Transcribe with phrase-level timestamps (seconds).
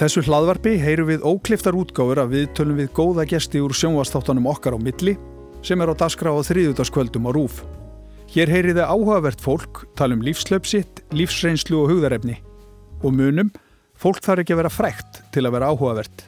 [0.00, 4.76] þessu hlaðvarpi heyrum við ókliftar útgáður að við tölum við góða gesti úr sjónvastáttanum okkar
[4.76, 5.14] á milli
[5.64, 7.62] sem er á daskra á þriðutaskvöldum á RÚF.
[8.34, 12.36] Hér heyriði áhugavert fólk, tala um lífslöpsitt, lífsreynslu og hugðarefni.
[13.06, 13.52] Og munum,
[13.96, 16.26] fólk þarf ekki að vera frækt til að vera áhugavert.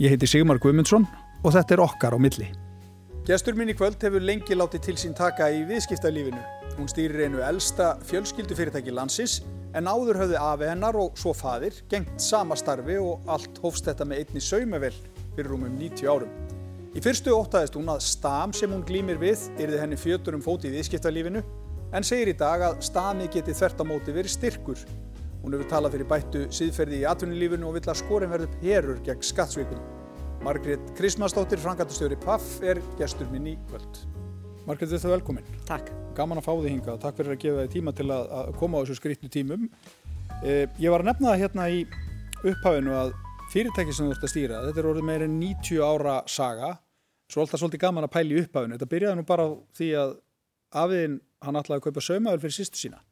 [0.00, 1.04] Ég heiti Sigmar Guimundsson
[1.42, 2.48] og þetta er okkar á milli.
[3.26, 6.40] Gestur mín í kvöld hefur lengi látið til sín taka í viðskiptalífinu.
[6.78, 9.42] Hún stýrir einu elsta fjölskyldufyrirtæki landsins
[9.76, 14.06] en áður höfði afi hennar og svo fadir gengt sama starfi og allt hófst þetta
[14.08, 14.94] með einni saumavel
[15.36, 16.32] fyrir rúmum 90 árum.
[16.92, 20.68] Í fyrstu óttaðist hún að stam sem hún glýmir við yrði henni fjötur um fóti
[20.68, 21.40] í viðskiptalífinu
[21.96, 24.84] en segir í dag að stami geti þvert á móti verið styrkur.
[25.42, 29.24] Hún hefur talað fyrir bættu síðferði í atvinnulífinu og vill að skorin verður perur gegn
[29.32, 29.84] skattsvíkun.
[30.42, 34.04] Margrét Krismansdóttir, frangatastjóri PAF, er gestur minn í kvöld.
[34.62, 35.46] Margrét, þetta er velkomin.
[35.66, 35.88] Takk.
[36.14, 38.50] Gaman að fá þig hinga og takk fyrir að gefa þig tíma til að, að
[38.60, 39.64] koma á þessu skrítnu tímum.
[40.46, 41.80] Eh, ég var að nefna það hérna í
[42.42, 43.10] upphafinu að
[43.50, 46.70] fyrirtæki sem þú ert að stýra, þetta er orðið meirinn 90 ára saga,
[47.30, 48.78] svo alltaf svolítið gaman að pæla í upphafinu.
[48.78, 50.14] Þetta byrjaði nú bara á því að
[50.82, 53.02] afiðin hann ætlaði að kaupa saumaður fyrir sýstu sína.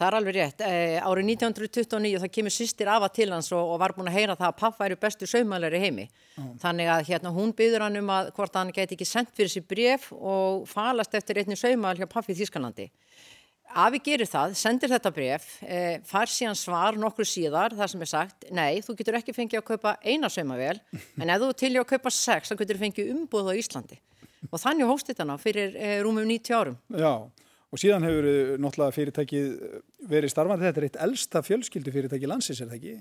[0.00, 0.62] Það er alveg rétt.
[0.64, 4.36] E, árið 1929 það kemur sýstir afa til hans og, og var búin að heyra
[4.38, 6.06] það að pappa eru bestu saumalegri heimi.
[6.38, 6.54] Mm.
[6.62, 9.66] Þannig að hérna, hún byður hann um að hvort hann geti ekki sendt fyrir sér
[9.68, 12.86] bref og falast eftir einni saumal hjá pappi í Þískanlandi.
[13.84, 18.10] Afi gerir það, sendir þetta bref, e, far síðan svar nokkur síðar þar sem er
[18.10, 20.80] sagt, nei, þú getur ekki fengið að kaupa eina saumavel,
[21.20, 24.00] en ef þú tilja að kaupa sex, þá getur þú fengið umbúð á Íslandi.
[24.48, 26.80] Og þannig hóst þetta ná fyrir e, rúmum 90 árum.
[26.96, 27.12] Já.
[27.70, 28.26] Og síðan hefur
[28.58, 29.50] náttúrulega fyrirtækið
[30.10, 32.94] verið starfandi, þetta er eitt elsta fjölskyldu fyrirtæki landsins, er það ekki?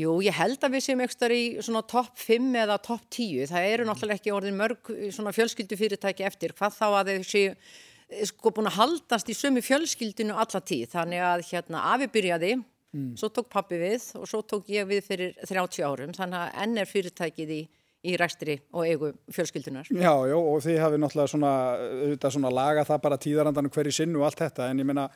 [0.00, 3.50] Jú, ég held að við séum ekstar í svona topp 5 eða topp 10.
[3.50, 7.52] Það eru náttúrulega ekki orðin mörg svona fjölskyldu fyrirtæki eftir, hvað þá að þau séu
[8.30, 10.88] sko búin að haldast í sömu fjölskyldinu alla tíð.
[10.94, 12.54] Þannig að hérna Afi byrjaði,
[12.96, 13.14] mm.
[13.20, 16.80] svo tók pappi við og svo tók ég við fyrir 30 árum, þannig að enn
[16.80, 17.62] er fyrirtækið í
[18.06, 19.90] í ræstri og eigu fjölskyldunar.
[19.90, 21.52] Já, já, og þið hafið náttúrulega svona,
[22.30, 25.08] svona laga það bara tíðarandanum hverju sinn og allt þetta, en ég meina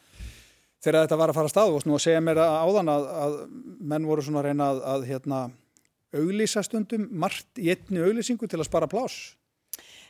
[0.81, 3.37] þegar þetta var að fara að staðu og svona segja mér áðan að, að
[3.93, 5.43] menn voru svona að reyna að, að hérna,
[6.17, 9.21] auglýsa stundum margt í einni auglýsingu til að spara plás.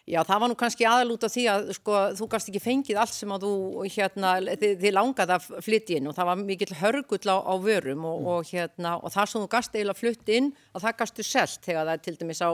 [0.08, 3.14] Já, það var nú kannski aðalút af því að sko, þú gafst ekki fengið allt
[3.14, 7.22] sem að þú hérna, þið, þið langaði að flytti inn og það var mikill hörgull
[7.30, 8.30] á, á vörum og, mm.
[8.32, 11.86] og, hérna, og það sem þú gafst eiginlega flytti inn að það gafstu selt þegar
[11.86, 12.50] það er til dæmis á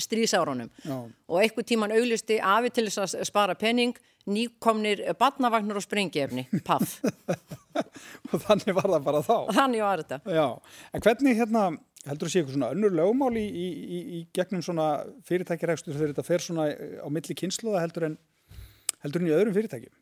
[0.00, 0.70] strísárunum
[1.28, 3.96] og einhver tíman auglisti afi til þess að spara penning
[4.30, 7.00] nýkomnir badnavagnar og sprengjefni paff
[8.30, 10.46] og þannig var það bara þá þannig var þetta Já.
[10.92, 11.64] en hvernig hérna
[12.08, 13.68] heldur þú að sé eitthvað svona önnur lögmál í, í,
[14.00, 14.88] í, gegnum svona
[15.28, 18.18] fyrirtækjarækstur þegar þetta fer svona á milli kynsluða heldur en
[19.04, 19.99] heldur en í öðrum fyrirtækjum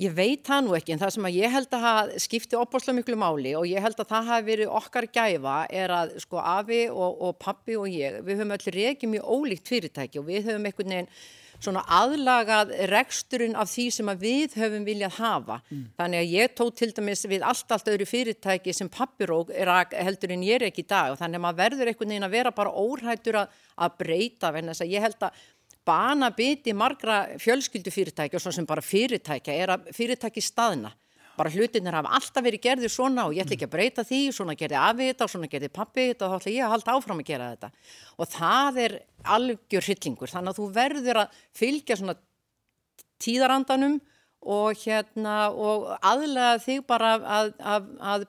[0.00, 3.18] Ég veit það nú ekki en það sem að ég held að skipti opbáslega miklu
[3.20, 7.20] máli og ég held að það hafi verið okkar gæfa er að sko Afi og,
[7.20, 10.96] og pappi og ég við höfum öll reykjum í ólíkt fyrirtæki og við höfum einhvern
[10.96, 11.12] veginn
[11.60, 15.60] svona aðlagað reksturinn af því sem að við höfum viljað hafa.
[15.68, 15.84] Mm.
[16.00, 20.46] Þannig að ég tók til dæmis við allt allt öðru fyrirtæki sem pappirók heldur en
[20.46, 22.72] ég er ekki í dag og þannig að maður verður einhvern veginn að vera bara
[22.72, 25.44] órættur að, að breyta venn þess að ég held að
[25.86, 30.92] bana biti margra fjölskyldufyrirtæki og svo sem bara fyrirtækja er að fyrirtæki staðna
[31.38, 34.56] bara hlutinir hafa alltaf verið gerðið svona og ég ætla ekki að breyta því, svona
[34.58, 37.22] gerði afi þetta og svona gerði pappi þetta og þá ætla ég að halda áfram
[37.22, 37.70] að gera þetta
[38.16, 38.96] og það er
[39.36, 42.16] algjör hryllingur, þannig að þú verður að fylgja svona
[43.24, 43.96] tíðarandanum
[44.40, 48.28] og hérna og aðlega þig bara að, að, að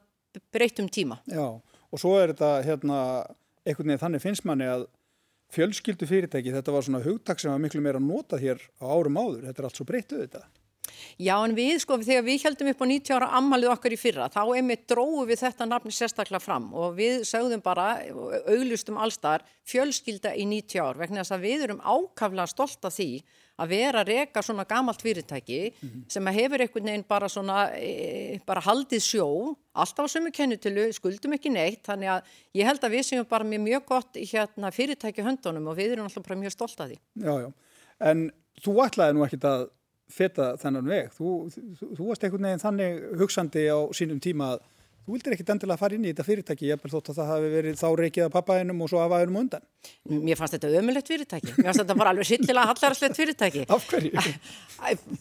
[0.52, 1.20] breytum tíma.
[1.28, 1.60] Já
[1.92, 2.98] og svo er þetta hérna
[3.66, 4.88] einhvern veginn þannig finnst manni að
[5.52, 9.46] fjölskyldu fyrirtæki, þetta var svona hugtak sem var miklu meira notað hér á árum áður,
[9.50, 10.44] þetta er allt svo breyttuð þetta.
[11.22, 14.30] Já en við sko þegar við heldum upp á 90 ára ammalið okkar í fyrra
[14.34, 18.02] þá einmitt dróðu við þetta nafni sérstaklega fram og við sögðum bara,
[18.48, 23.12] auglustum allstar fjölskylda í 90 ár vegna þess að við erum ákaflega stolt af því
[23.62, 26.04] að vera að reka svona gamalt fyrirtæki mm -hmm.
[26.10, 31.34] sem hefur einhvern veginn bara svona, e, bara haldið sjó, alltaf á sömu kennutilu, skuldum
[31.34, 32.22] ekki neitt, þannig að
[32.54, 36.24] ég held að við séum bara mjög gott hérna, fyrirtæki höndunum og við erum alltaf
[36.28, 36.98] bara mjög stolt af því.
[37.16, 37.54] Já, já,
[38.00, 38.32] en
[38.62, 39.70] þú ætlaði nú ekkit að
[40.14, 41.10] feta þennan veg.
[41.16, 44.70] Þú, þú, þú varst einhvern veginn þannig hugsandi á sínum tíma að
[45.02, 47.48] þú vildir ekkit endilega fara inn í þetta fyrirtæki, ég vel þótt að það hafi
[47.56, 49.64] verið þá reikið að pappaðinum og svo afaðinum undan.
[50.12, 53.64] Mér fannst þetta ömulegt fyrirtæki, mér fannst þetta bara alveg sillilega hallarslegt fyrirtæki.
[53.76, 54.26] Af hverju?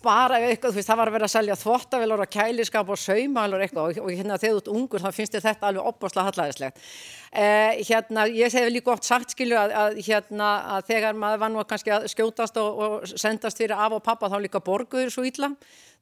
[0.05, 3.65] Bara eitthvað, þú veist, það var að vera að selja þvottavelur og kæliskap og saumalur
[3.65, 6.85] eitthvað og, og hérna þegar þú ert ungur þá finnst þetta alveg opbáslega hallarslegt.
[7.31, 11.53] Eh, hérna, ég hef líka oft sagt skilju að, að, hérna, að þegar maður var
[11.55, 15.23] nú kannski að skjótast og, og sendast fyrir af og pappa þá líka borguður svo
[15.29, 15.53] ítla.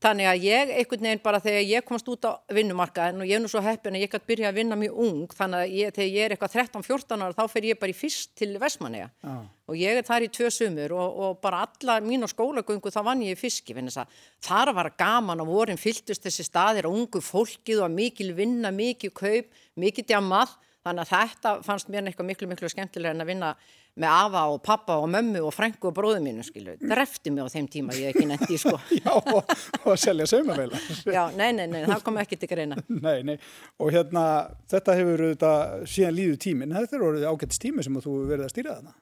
[0.01, 3.43] Þannig að ég, einhvern veginn bara þegar ég komst út á vinnumarkaðin og ég er
[3.43, 6.13] nú svo heppin að ég gæti byrja að vinna mjög ung, þannig að ég, þegar
[6.15, 9.43] ég er eitthvað 13-14 ára þá fer ég bara í fyrst til Vestmanneja ah.
[9.67, 13.01] og ég er þar í tvö sumur og, og bara alla mín og skólagöngu þá
[13.11, 13.75] vann ég í fiski,
[14.47, 19.11] þar var gaman og vorin fylltust þessi staðir og ungu fólkið og mikil vinna, mikil
[19.11, 20.55] kaup, mikil djamað,
[20.87, 23.53] þannig að þetta fannst mér eitthvað miklu miklu skemmtilega en að vinna
[23.99, 27.49] með afa og pappa og mömmu og frængu og bróðu mínu skilu, drefti mig á
[27.51, 28.77] þeim tíma ég ekki netti sko.
[29.01, 29.43] Já, og,
[29.83, 30.79] og selja saumaveila
[31.17, 32.79] Já, nei, nei, nei, það kom ekki til greina.
[33.09, 33.37] Nei, nei,
[33.83, 34.23] og hérna
[34.71, 35.53] þetta hefur þetta
[35.89, 38.95] síðan líðu tímin þetta eru orðið ágættist tími sem þú verið að stýra þarna.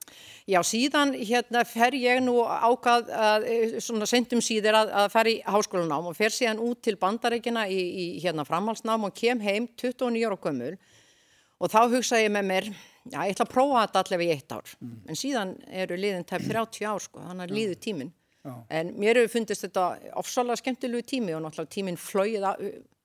[0.46, 3.46] Já, síðan hérna fer ég nú ákað að,
[3.82, 7.80] svona sendum síðir að, að fer í háskólanám og fer síðan út til bandaríkina í,
[7.82, 10.76] í hérna framhalsnám og kem heim 29 ára gömul
[11.56, 14.54] og þá hugsa ég með mér já, ég ætla að prófa þetta allavega í eitt
[14.54, 14.94] ár mm.
[15.08, 15.52] en síðan
[15.84, 18.12] eru liðin tæp 30 ár sko, þannig að líðu tímin
[18.44, 18.54] já.
[18.78, 19.86] en mér hefur fundist þetta
[20.22, 22.48] ofsalega skemmtilegu tími og náttúrulega tímin flóið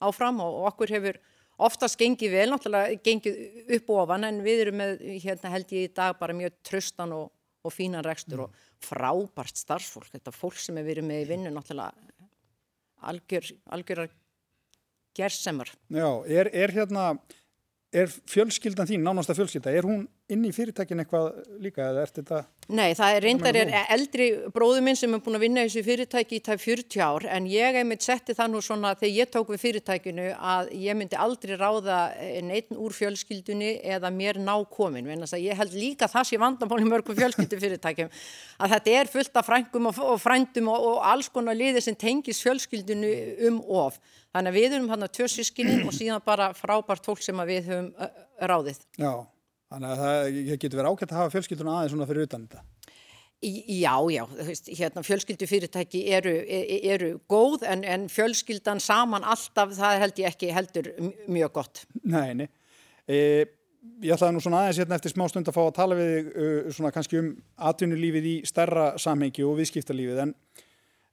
[0.01, 1.21] áfram og, og okkur hefur
[1.61, 5.89] oftast gengið vel, náttúrulega gengið upp og ofan en við erum með, hérna held ég
[5.89, 7.29] í dag bara mjög tröstan og,
[7.61, 8.47] og fínan rekstur mm.
[8.47, 11.93] og frábært starfsfólk, þetta fólk sem er verið með í vinnu náttúrulega
[13.01, 14.07] algjör, algjör
[15.17, 15.71] gerðsemar.
[15.91, 17.05] Já, er, er hérna
[17.91, 21.27] er fjölskyldan þín, nánasta fjölskylda, er hún inn í fyrirtækin eitthvað
[21.63, 22.39] líka eða ert þetta?
[22.71, 26.37] Nei, það er reyndar er eldri bróðu minn sem er búin að vinna þessu fyrirtæki
[26.37, 29.51] í tæf 40 ár en ég hef mitt setti það nú svona þegar ég tók
[29.51, 31.99] við fyrirtækinu að ég myndi aldrei ráða
[32.47, 37.17] neitt úr fjölskyldunni eða mér ná komin en ég held líka það sé vandamáli mörgum
[37.19, 38.15] fjölskyldu fyrirtækjum
[38.63, 42.39] að þetta er fullt af frængum og, frændum og, og alls konar liðir sem tengis
[42.45, 43.11] fjölskyldunu
[43.49, 43.99] um of
[44.31, 47.71] þannig að við erum hann að tvö sískinni og síðan bara frábært fólk sem við
[47.71, 47.91] höfum
[48.39, 48.81] ráðið.
[48.99, 49.13] Já.
[49.71, 52.63] Þannig að það getur verið ágætt að hafa fjölskylduna aðeins svona fyrir utan þetta.
[53.41, 54.21] Já, já,
[54.77, 60.29] hérna, fjölskyldufyrirtæki eru, e, e, eru góð en, en fjölskyldan saman alltaf, það held ég
[60.29, 60.91] ekki heldur
[61.25, 61.81] mjög gott.
[62.03, 62.45] Nei, nei.
[63.09, 63.17] E,
[64.03, 66.29] ég ætlaði nú svona aðeins hérna eftir smá stund að fá að tala við
[66.75, 67.33] svona kannski um
[67.71, 70.37] atvinnulífið í stærra samhengi og viðskiptalífið en,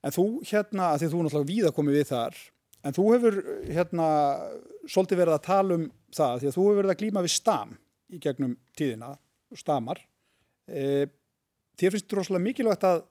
[0.05, 2.41] en þú hérna, að því þú náttúrulega víða komið við þar,
[2.85, 4.13] en þú hefur hérna
[4.85, 7.79] svolítið verið að tala um það, því að þú hefur verið að glýma við stam
[8.09, 9.13] í gegnum tíðina,
[9.57, 10.01] stamar
[10.69, 11.07] e,
[11.79, 13.01] þér finnst þetta rosalega mikilvægt að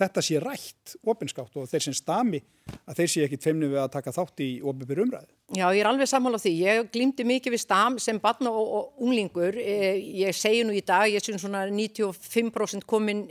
[0.00, 2.40] þetta sé rætt ofinskátt og þeir sem stami
[2.86, 5.32] að þeir sé ekki tveimni við að taka þátt í ofinbyrju umræðu.
[5.56, 6.52] Já, ég er alveg sammála því.
[6.62, 9.58] Ég glýmdi mikið við stam sem barna og, og unglingur.
[9.58, 13.24] E, ég segi nú í dag, ég sé svona 95% komin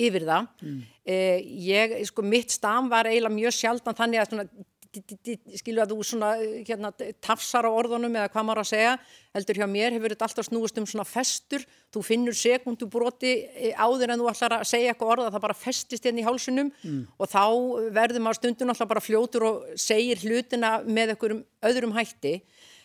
[0.00, 0.48] yfir það.
[0.64, 0.80] Mm.
[1.04, 1.18] E,
[1.68, 4.48] ég, sko, mitt stam var eiginlega mjög sjaldan þannig að
[4.92, 6.30] svona skilu að þú svona
[6.66, 6.90] hérna,
[7.24, 8.94] tafsar á orðunum eða hvað maður að segja
[9.32, 13.72] heldur hjá mér hefur þetta alltaf snúist um svona festur, þú finnur sekundu broti e,
[13.72, 17.00] áður en þú ætlar að segja eitthvað orða það bara festist hérna í hálsunum mm.
[17.16, 17.44] og þá
[17.96, 22.42] verður maður stundun alltaf bara fljótur og segir hlutina með einhverjum öðrum hætti.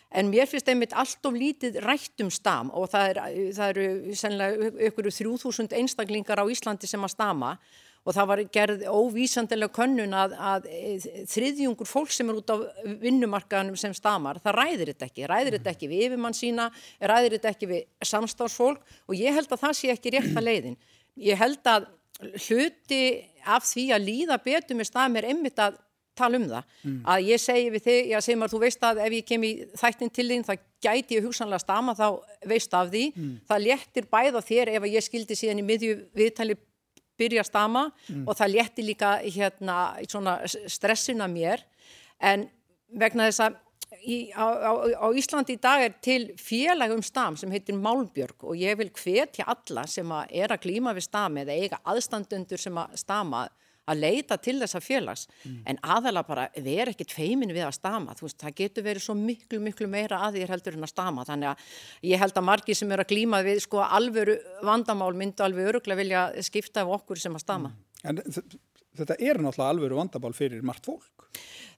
[0.08, 3.18] En mér finnst einmitt allt of lítið rættum stam og það, er,
[3.58, 7.50] það eru sennilega ykkur 3000 einstaklingar á Íslandi sem að stama.
[7.52, 10.68] og það var gerð óvísandilega könnun að, að
[11.32, 12.56] þriðjungur fólk sem er út á
[13.02, 16.68] vinnumarkaðanum sem stamar, það ræðir þetta ekki, ræðir þetta ekki við yfirmann sína,
[17.00, 20.78] ræðir þetta ekki við samstáðsfólk og ég held að það sé ekki rétt að leiðin.
[21.18, 21.90] Ég held að
[22.46, 23.02] hluti
[23.48, 25.78] af því að líða betur með stafum er einmitt að
[26.18, 26.96] tala um það, mm.
[27.12, 29.50] að ég segi við þig, já segir maður, þú veist að ef ég kem í
[29.78, 32.08] þættin til þín, það gæti ég hugsanlega stama, þá
[32.50, 33.36] veist af því, mm.
[33.50, 36.58] það léttir bæða þér ef ég skildi síðan í miðju viðtali
[37.18, 38.26] byrja að stama mm.
[38.26, 39.78] og það létti líka hérna,
[40.66, 41.64] stressina mér
[42.18, 42.48] en
[42.98, 43.58] vegna þess að
[44.04, 48.58] í, á, á, á Íslandi í dag er til félagum stam sem heitir Málbjörg og
[48.58, 52.78] ég vil hvetja alla sem að er að klíma við stami eða eiga aðstandundur sem
[52.80, 53.46] að stama
[53.88, 55.26] að leita til þessa félags.
[55.44, 55.58] Mm.
[55.72, 58.14] en aðalega bara við erum ekkert feimin við að stama.
[58.18, 61.26] Þú veist, það getur verið svo miklu, miklu meira að þér heldur en að stama,
[61.28, 61.76] þannig að
[62.12, 66.02] ég held að margi sem eru að glíma við sko alvöru vandamál myndu alveg öruglega
[66.02, 67.72] vilja skipta af okkur sem að stama.
[67.72, 67.84] Mm.
[68.08, 68.22] En
[68.98, 71.26] þetta er náttúrulega alvöru vandamál fyrir margt fólk.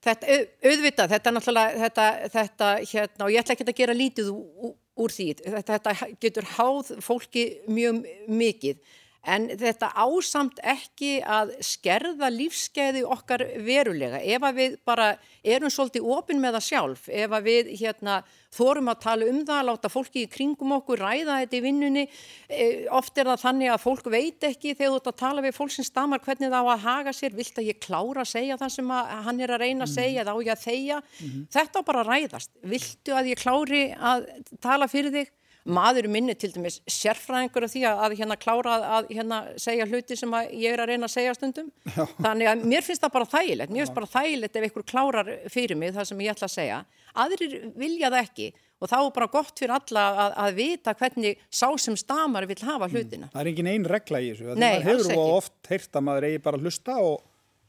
[0.00, 4.30] Þetta, auðvitað, þetta er náttúrulega þetta, þetta hérna, og ég ætla ekki að gera lítið
[4.30, 8.00] úr því, þetta, þetta getur háð fólki mjög
[8.30, 8.80] mikið
[9.28, 14.16] En þetta ásamt ekki að skerða lífskeiði okkar verulega.
[14.24, 15.10] Ef að við bara
[15.44, 18.14] erum svolítið ofin með það sjálf, ef að við hérna,
[18.56, 22.04] þórum að tala um það, láta fólki í kringum okkur ræða þetta í vinnunni,
[22.48, 25.56] e, oft er það þannig að fólk veit ekki þegar þú ert að tala við
[25.58, 28.58] fólk sem stamar hvernig það á að haga sér, vilt að ég klára að segja
[28.60, 28.94] það sem
[29.28, 31.02] hann er að reyna að segja, þá ég að þeia.
[31.02, 31.44] Mm -hmm.
[31.58, 32.50] Þetta bara ræðast.
[32.64, 34.26] Viltu að ég klári að
[34.60, 35.30] tala fyrir þig?
[35.72, 40.18] Maður minni til dæmis sérfræðingur af því að, að hérna klára að hérna segja hluti
[40.18, 41.68] sem ég er að reyna að segja stundum.
[41.96, 42.02] Já.
[42.18, 43.74] þannig að mér finnst það bara þægilegt.
[43.74, 46.80] Mér finnst bara þægilegt ef einhver klárar fyrir mig það sem ég ætla að segja.
[47.24, 48.50] Aðrir vilja það ekki
[48.80, 52.58] og þá er bara gott fyrir alla að, að vita hvernig sá sem stamar vil
[52.62, 52.94] hafa mm.
[52.94, 53.28] hlutina.
[53.28, 53.32] Mm.
[53.34, 54.54] Það er engin einn regla í þessu.
[54.56, 57.18] Nei, það hefur oft heyrt að maður eigi bara að hlusta og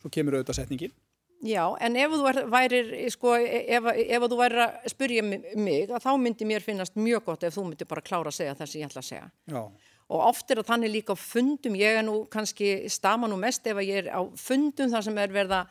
[0.02, 0.94] svo kemur auðvitað setningin
[1.42, 6.46] Já, en ef þú værir, sko, ef, ef þú værir að spurja mig, þá myndi
[6.46, 9.02] mér finnast mjög gott ef þú myndi bara klára að segja það sem ég ætla
[9.02, 9.30] að segja.
[9.50, 9.64] Já.
[10.12, 13.66] Og oft er það þannig líka á fundum, ég er nú kannski stama nú mest
[13.66, 15.64] ef ég er á fundum þar sem er verða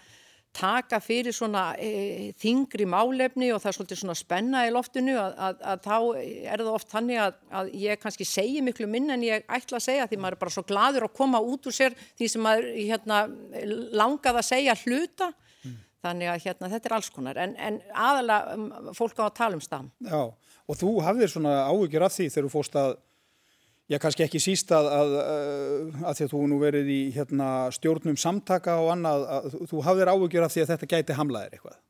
[0.57, 5.37] taka fyrir svona e, þingri málefni og það er svolítið svona spenna í loftinu að,
[5.39, 5.95] að, að þá
[6.27, 9.87] er það oft þannig að, að ég kannski segi miklu minn en ég ætla að
[9.87, 12.67] segja því maður er bara svo gladur að koma út úr sér því sem maður
[12.81, 13.21] hérna,
[13.95, 15.31] langað að segja hluta
[16.01, 19.59] Þannig að hérna, þetta er alls konar, en, en aðalega um, fólk á að tala
[19.59, 19.91] um stafn.
[20.01, 22.95] Já, og þú hafðir svona áhugir af því þegar þú fóst að,
[23.93, 25.15] já kannski ekki síst að, að,
[26.01, 29.27] að því að þú nú verið í hérna, stjórnum samtaka og annað,
[29.69, 31.81] þú hafðir áhugir af því að þetta gæti hamlaðir eitthvað.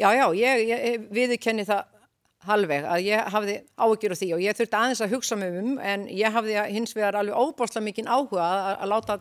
[0.00, 1.84] Já, já, ég, ég viðkenni það
[2.48, 5.74] halveg að ég hafði áhugir af því og ég þurfti aðeins að hugsa mig um,
[5.84, 8.46] en ég hafði hins vegar alveg óbásla mikinn áhuga
[8.78, 9.18] að láta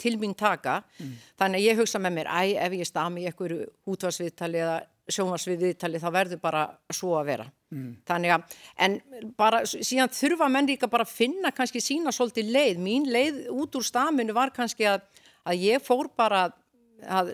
[0.00, 1.12] til mín taka mm.
[1.40, 4.78] þannig að ég hugsa með mér, æ, ef ég stami í einhverju útvarsviðtali eða
[5.10, 6.64] sjónvarsviðtali þá verður bara
[6.94, 7.90] svo að vera mm.
[8.08, 8.98] þannig að, en
[9.38, 13.78] bara síðan þurfa menn líka bara að finna kannski sína svolítið leið, mín leið út
[13.78, 15.04] úr staminu var kannski að,
[15.44, 16.59] að ég fór bara að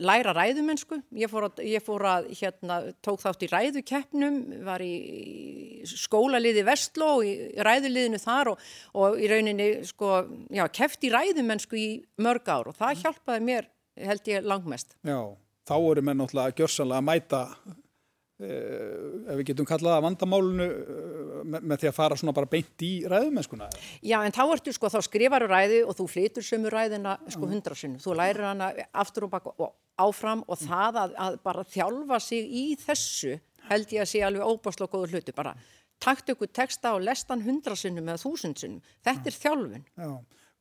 [0.00, 0.98] læra ræðumennsku.
[1.16, 4.92] Ég fór að, ég fór að hérna, tók þátt í ræðukeppnum, var í
[5.90, 7.34] skólaliði Vestló, í
[7.66, 8.68] ræðuliðinu þar og,
[8.98, 10.12] og í rauninni sko,
[10.54, 11.88] já, kefti ræðumennsku í
[12.22, 13.72] mörg ár og það hjálpaði mér,
[14.08, 14.96] held ég, langmest.
[15.06, 15.20] Já,
[15.68, 17.42] þá eru menn náttúrulega gjörsanlega að mæta
[18.36, 22.90] ef við getum kallaða vandamálunu eh, með, með því að fara svona bara beint í
[23.08, 23.70] ræðumennskuna
[24.04, 27.78] Já en þá ertu sko þá skrifar ræði og þú flytur sömu ræðina sko hundra
[27.78, 30.68] sinnum, þú lærir hana aftur og baka og áfram og mm.
[30.68, 33.38] það að, að bara þjálfa sig í þessu
[33.70, 35.54] held ég að sé alveg óbáslega góður hluti bara
[36.02, 39.86] takt ykkur texta og lestan hundra sinnum eða þúsund sinnum, þetta er þjálfun.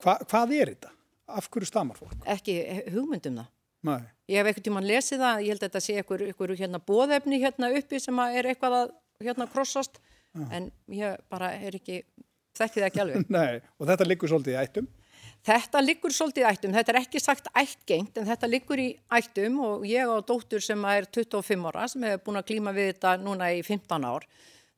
[0.03, 0.93] Hva, Hvað er þetta?
[1.35, 2.15] Af hverju stamar fólk?
[2.29, 2.55] Ekki
[2.93, 3.51] hugmyndum það
[3.85, 4.01] Nei.
[4.25, 7.39] Ég hef eitthvað tíman lesið það, ég held að þetta sé eitthvað, eitthvað hérna bóðefni
[7.43, 9.99] hérna uppi sem er eitthvað að hérna krossast
[10.35, 10.45] Já.
[10.57, 12.01] en ég bara er ekki,
[12.57, 13.27] þekkið ekki alveg.
[13.37, 14.89] Nei, og þetta liggur svolítið í ættum?
[15.45, 19.59] Þetta liggur svolítið í ættum, þetta er ekki sagt ættgengt en þetta liggur í ættum
[19.61, 23.15] og ég á dóttur sem er 25 ára sem hefur búin að klíma við þetta
[23.21, 24.25] núna í 15 ár.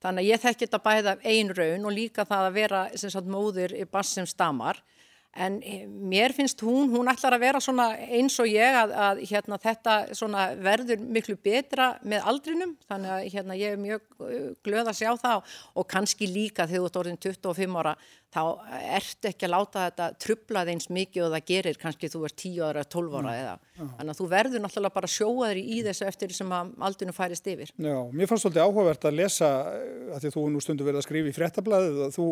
[0.03, 3.73] Þannig að ég þekki þetta bæða ein raun og líka það að vera sagt, móðir
[3.79, 4.83] í bass sem stamar.
[5.37, 9.19] En eh, mér finnst hún, hún ætlar að vera svona eins og ég að, að
[9.29, 9.95] hérna, þetta
[10.65, 12.73] verður miklu betra með aldrinum.
[12.89, 15.57] Þannig að hérna, ég er mjög uh, glöð að sjá það.
[15.77, 17.93] Og kannski líka þegar þú ert orðin 25 ára
[18.33, 18.41] þá
[18.97, 22.57] ert ekki að láta þetta trublað eins mikið og það gerir kannski þú ert 10
[22.67, 23.53] ára, 12 ára eða.
[23.77, 27.71] þannig að þú verður náttúrulega bara sjóaður í þessu eftir sem að aldrinu færist yfir.
[27.71, 31.07] Já, mér fannst svolítið áhugavert að lesa eh, að því þú nú stundu verið að
[31.07, 32.27] skrifa í fréttablaðið og þú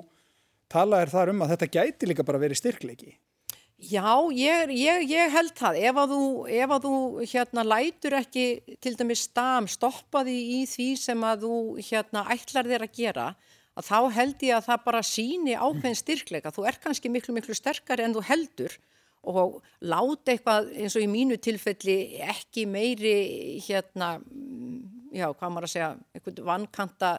[0.71, 3.15] tala er þar um að þetta gæti líka bara verið styrkleiki.
[3.75, 5.77] Já, ég, ég, ég held það.
[5.83, 6.93] Ef að þú, ef að þú
[7.27, 8.45] hérna, lætur ekki
[8.81, 11.57] til dæmis stam stoppaði í því sem að þú
[11.89, 13.27] hérna, ætlar þér að gera,
[13.75, 16.53] að þá held ég að það bara síni ákveðin styrkleika.
[16.55, 18.77] Þú er kannski miklu, miklu sterkari en þú heldur
[19.25, 23.15] og láta eitthvað eins og í mínu tilfelli ekki meiri,
[23.65, 24.15] hérna,
[25.11, 27.15] já, hvað maður að segja, eitthvað vankanta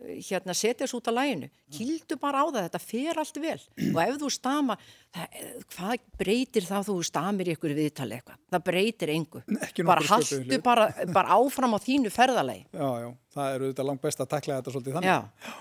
[0.00, 3.58] hérna setjast út af læginu kildu bara á það, þetta fer allt vel.
[3.90, 4.76] Og ef þú stama
[5.14, 5.36] það,
[5.74, 9.42] hvað breytir þá þú stamir ykkur viðtali eitthvað, það breytir engu.
[9.86, 12.66] Bara haldu bara, bara áfram á þínu ferðalagi.
[12.72, 15.10] Já, já, það eru þetta langt best að takla þetta svolítið þannig.
[15.10, 15.54] Já.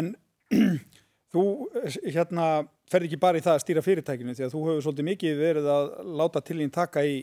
[0.00, 0.14] en
[1.32, 1.44] þú
[2.06, 2.48] hérna
[2.92, 5.70] ferð ekki bara í það að stýra fyrirtækinu því að þú hefur svolítið mikið verið
[5.72, 5.86] að
[6.20, 7.22] láta til ín taka í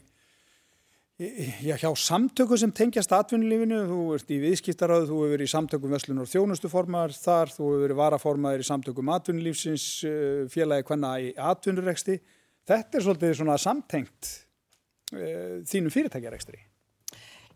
[1.20, 5.92] Já, hjá samtöku sem tengjast atvinnulífinu, þú ert í viðskiptaráðu, þú hefur verið í samtökum
[5.92, 12.16] Veslunar þjónustuformar þar, þú hefur verið varaformaður í samtökum atvinnulífsins, eh, félagi hvenna í atvinnureksti.
[12.72, 14.32] Þetta er svolítið svona samtengt
[15.12, 16.60] e, þínu fyrirtækjarekstri.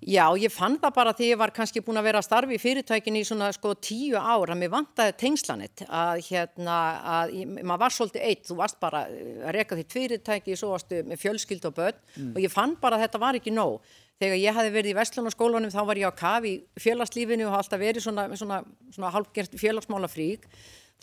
[0.10, 2.62] Já, ég fann það bara því ég var kannski búin að vera að starfi í
[2.62, 6.77] fyrirtækinu í svona sko tíu ár að mér vantaði tengslanett að hérna
[7.13, 11.22] að maður var svolítið eitt, þú varst bara að reyka þitt fyrirtæki, svo varstu með
[11.22, 12.31] fjölskyld og börn mm.
[12.33, 13.93] og ég fann bara að þetta var ekki nóg.
[14.22, 17.81] Þegar ég hafi verið í Vestlunarskólanum þá var ég á kafi í félagslífinu og alltaf
[17.81, 18.62] verið svona, svona,
[18.93, 20.48] svona hálfgert félagsmála frík.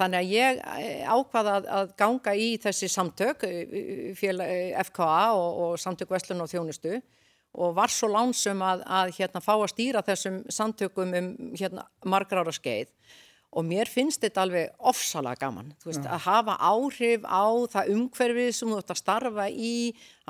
[0.01, 5.81] Þannig að ég eh, ákvaða að, að ganga í þessi samtök, eh, FKA og, og
[5.83, 7.01] samtök Vestlun og þjónustu
[7.55, 12.45] og var svo lánsum að, að hérna, fá að stýra þessum samtökum um hérna, margar
[12.45, 12.93] ára skeið.
[13.51, 16.15] Og mér finnst þetta alveg ofsalega gaman veist, ja.
[16.15, 19.73] að hafa áhrif á það umhverfið sem þú ætti að starfa í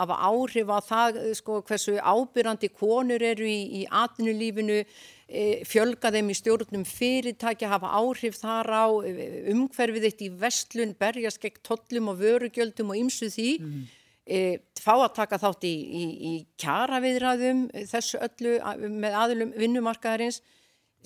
[0.01, 6.33] hafa áhrif á það sko, hversu ábyrrandi konur eru í, í atvinnulífinu e, fjölga þeim
[6.33, 12.15] í stjórnum fyrirtæki hafa áhrif þar á e, umhverfið eitt í vestlun berjast gegn tollum
[12.15, 13.51] og vörugjöldum og ymsu því.
[13.61, 13.89] Mm
[14.81, 18.59] fá að taka þátt í, í, í kjara viðræðum þessu öllu
[18.93, 20.43] með aðlum vinnumarkaðarins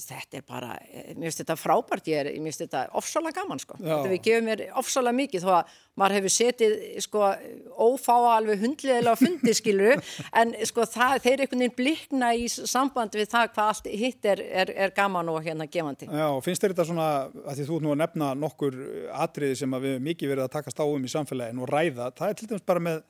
[0.00, 3.60] þetta er bara, e, mér finnst þetta frábært ég er, mér finnst þetta ofsalega gaman
[3.62, 3.92] sko Já.
[3.92, 6.74] þetta við gefum mér ofsalega mikið þó að maður hefur setið
[7.04, 7.28] sko
[7.86, 9.96] ófáa alveg hundliðilega fundi skiluru
[10.40, 14.30] en sko það, þeir er einhvern veginn blikna í samband við það hvað allt hitt
[14.34, 16.10] er, er, er gaman og hérna gefandi.
[16.10, 17.08] Já, finnst þetta svona
[17.44, 18.80] að því þú ert nú að nefna nokkur
[19.24, 22.40] atriði sem við mikið verið að takast á um í samfélagin og ræða, það er
[22.40, 23.02] til dæmis bara með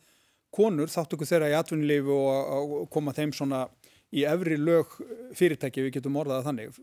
[0.55, 2.53] konur þáttu ykkur þeirra í atvinnuleifu og,
[2.85, 3.65] og koma þeim svona
[4.15, 4.99] í efri lög
[5.37, 6.83] fyrirtæki við getum orðað þannig.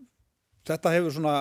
[0.68, 1.36] Þetta hefur svona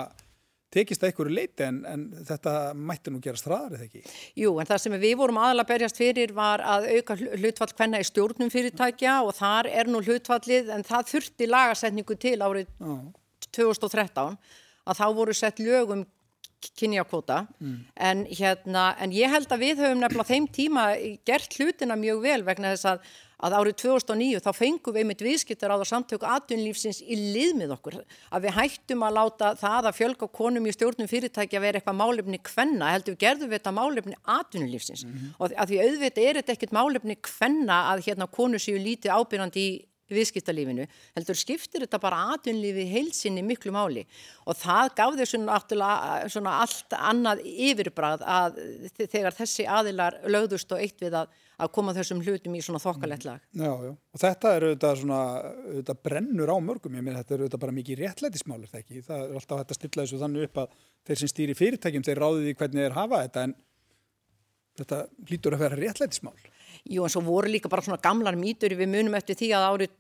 [0.71, 4.03] tekist að ykkur leiti en, en þetta mætti nú gerast hraðar eða ekki?
[4.39, 8.07] Jú, en það sem við vorum aðalega berjast fyrir var að auka hlutfall hvenna í
[8.07, 12.95] stjórnum fyrirtækja og þar er nú hlutfallið en það þurfti lagasetningu til árið Já.
[13.59, 14.39] 2013
[14.91, 16.07] að þá voru sett lögum
[16.77, 17.77] kynjakvota mm.
[17.97, 20.87] en, hérna, en ég held að við höfum nefnilega þeim tíma
[21.27, 23.07] gert hlutina mjög vel vegna þess að,
[23.41, 27.75] að árið 2009 þá fengum við einmitt viðskiptar á það samtöku atvinnlífsins í lið með
[27.77, 31.81] okkur að við hættum að láta það að fjölga konum í stjórnum fyrirtæki að vera
[31.81, 35.37] eitthvað málefni kvenna heldur við gerðum við þetta málefni atvinnlífsins mm -hmm.
[35.39, 39.61] og að því auðvitað er þetta ekkert málefni kvenna að hérna konur séu lítið ábyrjandi
[39.61, 39.71] í
[40.15, 44.05] viðskiptalífinu, heldur skiptir þetta bara atvinnlífi heilsinni miklu máli
[44.49, 48.59] og það gaf þessu náttúrulega svona allt annað yfirbræð að
[49.05, 51.31] þegar þessi aðilar lögðust og eitt við að,
[51.61, 53.43] að koma þessum hlutum í svona þokkalett lag.
[53.53, 55.21] Já, já, og þetta er auðvitað svona,
[55.71, 59.03] auðvitað brennur á mörgum, ég meina þetta er auðvitað bara mikið réttlætismál, er það ekki?
[59.07, 60.77] Það er alltaf hægt að stilla þessu þannig upp að
[61.09, 63.57] þeir sem stýri fyrirtækjum, þeir ráði því hvernig þeir hafa þetta en
[64.81, 65.01] þetta
[65.31, 66.37] lítur að vera réttlætismál.
[66.89, 69.97] Jú en svo voru líka bara svona gamlar mýtur við munum eftir því að árið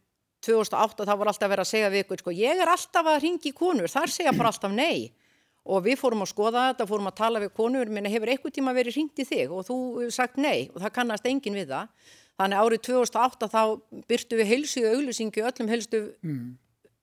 [0.46, 3.52] 2008 þá voru alltaf verið að segja við ykkur sko, ég er alltaf að ringi
[3.52, 5.10] konur, þar segja bara alltaf nei
[5.64, 8.74] og við fórum að skoða þetta, fórum að tala við konur, menn hefur eitthvað tíma
[8.76, 11.90] verið ringt í þig og þú sagt nei og það kannast engin við það.
[12.40, 13.62] Þannig árið 2008 þá
[14.08, 16.46] byrtu við heilsu og auglýsingu öllum heilstu mm.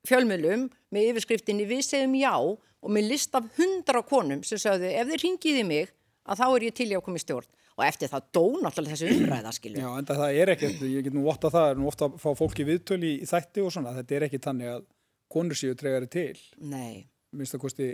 [0.09, 0.65] fjölmjölum
[0.95, 5.23] með yfirskriftinni við segjum já og með list af hundra konum sem sagðu ef þið
[5.23, 5.93] ringiði mig
[6.27, 8.95] að þá er ég til ég að koma í stjórn og eftir það dó náttúrulega
[8.97, 9.81] þessu umræða skilju.
[9.83, 12.29] Já, en það er ekkert, ég get nú votta það, er nú ofta að fá
[12.39, 14.87] fólki viðtöli í þætti og svona, þetta er ekki tannig að
[15.29, 16.33] konur séu tregari til.
[16.57, 17.05] Nei.
[17.37, 17.91] Minnst að kosti...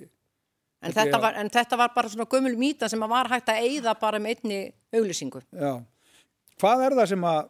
[0.84, 3.66] En þetta, var, en þetta var bara svona gömul mýta sem að var hægt að
[3.68, 4.62] eigða bara með einni
[4.94, 5.44] auglýsingu.
[5.52, 5.74] Já.
[6.62, 7.44] Hvað er það sem að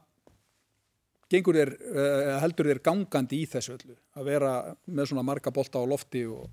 [1.33, 3.95] gengur þér, uh, heldur þér gangandi í þessu öllu?
[4.19, 4.51] Að vera
[4.85, 6.45] með svona marga bolta á lofti og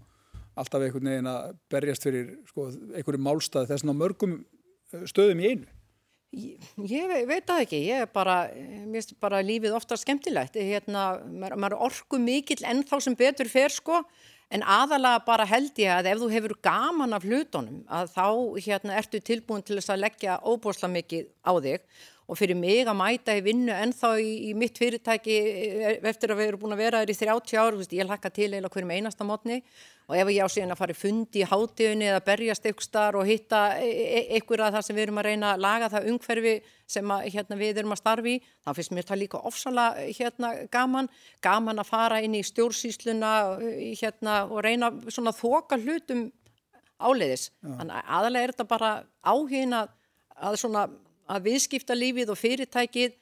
[0.61, 4.41] alltaf einhvern veginn að berjast fyrir sko, einhverju málstað þess að mörgum
[5.09, 5.77] stöðum í einu?
[6.31, 11.07] Ég, ég veit það ekki, ég er bara, mér finnst bara lífið ofta skemmtilegt, hérna,
[11.27, 14.05] maður, orku mikill ennþá sem betur fer sko,
[14.51, 18.27] en aðalega bara held ég að ef þú hefur gaman af hlutunum að þá
[18.67, 21.85] hérna ertu tilbúin til þess að leggja óbúsla mikið á þig
[22.31, 26.41] og fyrir mig að mæta í vinnu ennþá í, í mitt fyrirtæki eh, eftir að
[26.41, 29.27] við erum búin að vera þér í 30 ár, ég lakka til eða hverjum einasta
[29.27, 29.59] mótni
[30.07, 33.19] og ef ég á síðan að fara í fundi í hátíðunni eða berjast ykkur starf
[33.19, 36.09] og hitta ykkur e, e, að það sem við erum að reyna að laga það
[36.13, 36.55] umhverfi
[36.95, 41.11] sem að, hérna, við erum að starfi þá finnst mér það líka ofsalega hérna, gaman,
[41.43, 43.35] gaman að fara inn í stjórnsýsluna
[44.01, 46.29] hérna, og reyna svona þoka hlutum
[47.01, 47.51] áleiðis.
[47.63, 48.91] Þannig aðalega er þetta bara
[49.25, 50.89] áhugin að svona
[51.31, 53.17] að viðskipta lífið og fyrirtækið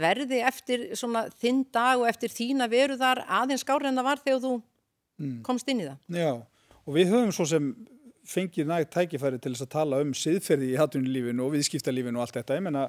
[0.00, 4.42] verði eftir svona þinn dag og eftir þína veruðar aðeins skári en það var þegar
[4.44, 5.38] þú mm.
[5.46, 6.18] komst inn í það.
[6.20, 6.32] Já,
[6.84, 7.70] og við höfum svo sem
[8.30, 12.36] fengið nægt tækifæri til þess að tala um siðferði í hattunilífinu og viðskiptalífinu og allt
[12.38, 12.58] þetta.
[12.58, 12.84] Ég menna,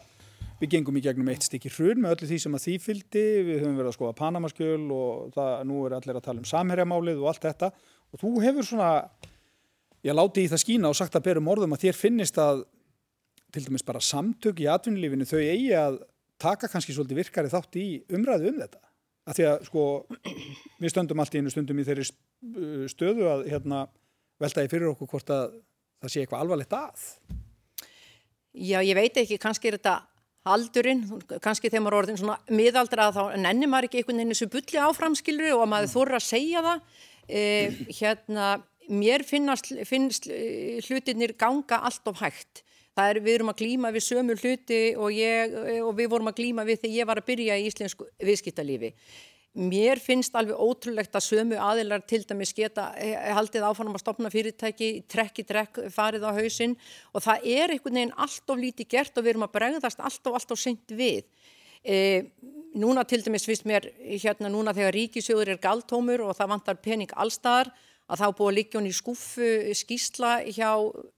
[0.59, 3.63] við gengum í gegnum eitt stykki hrun með öllu því sem að því fyldi, við
[3.63, 7.31] höfum verið að skoða Panamaskjöl og það, nú er allir að tala um samherjamálið og
[7.31, 7.71] allt þetta
[8.11, 8.91] og þú hefur svona,
[10.05, 12.65] ég láti í það skína og sagt að berum orðum að þér finnist að
[13.51, 15.99] til dæmis bara samtök í atvinnulífinu þau eigi að
[16.41, 18.81] taka kannski svolítið virkari þátt í umræðu um þetta
[19.29, 19.83] að því að sko
[20.81, 22.07] við stöndum allt í einu stundum í þeirri
[22.91, 23.83] stöðu að hérna
[24.41, 25.59] veltaði fyrir okkur hvort að
[26.01, 27.03] það sé eitthvað alvarlegt að.
[28.51, 29.99] Já, ég veit ekki, kannski er þetta
[30.51, 31.03] aldurinn,
[31.43, 35.53] kannski þegar maður orðin svona miðaldra þá nennir maður ekki einhvern veginn þessu bulli áframskilri
[35.53, 36.81] og maður þurra að segja það.
[37.31, 38.47] Eh, hérna,
[38.91, 42.63] mér finnast, finnst eh, hlutinir ganga allt of hægt.
[42.91, 46.41] Það er, við erum að glýma við sömu hluti og, ég, og við vorum að
[46.41, 48.91] glýma við þegar ég var að byrja í íslensku viðskiptalífi.
[49.51, 54.31] Mér finnst alveg ótrúlegt að sömu aðilar til dæmis geta eh, haldið áfannum að stopna
[54.31, 56.77] fyrirtæki, trekk í trekk, farið á hausinn
[57.11, 60.31] og það er einhvern veginn allt of lítið gert og við erum að bregðast allt
[60.31, 61.27] of, allt of seint við.
[61.83, 61.97] E,
[62.79, 67.11] núna til dæmis finnst mér hérna núna þegar ríkisjóður er galtómur og það vantar pening
[67.19, 67.73] allstaðar
[68.11, 70.69] að þá búið að liggja hún í skuffu skísla hjá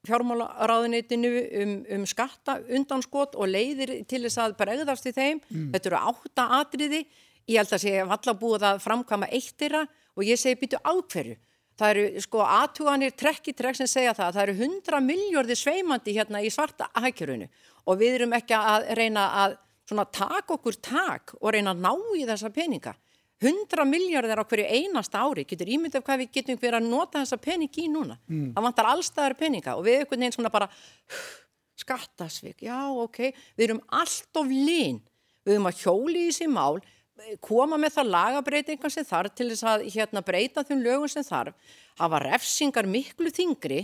[0.08, 5.41] fjármálaráðunitinu um, um skatta undanskot og leiðir til þess að bregðast í þeim.
[5.50, 5.72] Mm.
[5.74, 7.02] Þetta eru átta atriði.
[7.50, 11.39] Ég held að sé að valla búið að framkama eittirra og ég segi býtu ákverju.
[11.74, 16.13] Það eru sko aðtúanir trekki trekk sem segja það að það eru hundra miljörði sveimandi
[16.13, 17.48] hérna í svarta hækjurunu
[17.89, 19.58] og við erum ekki að reyna að
[20.13, 22.93] taka okkur tak og reyna að ná í þessa peninga.
[23.41, 27.24] 100 miljardar á hverju einasta ári getur ímyndið af hvað við getum verið að nota
[27.24, 28.17] þessa pening í núna.
[28.30, 28.52] Mm.
[28.56, 30.69] Það vantar allstaðar peninga og við einhvern veginn svona bara
[31.84, 33.19] skattasvik, já ok,
[33.58, 35.02] við erum allt of lín,
[35.43, 36.78] við erum að hjóli í þessi mál,
[37.43, 41.58] koma með það lagabreitingar sem þarf til þess að hérna, breyta þeim lögum sem þarf,
[42.00, 43.84] hafa refsingar miklu þingri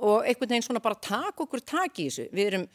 [0.00, 2.26] og einhvern veginn svona bara taka okkur tak í þessu.
[2.34, 2.66] Við erum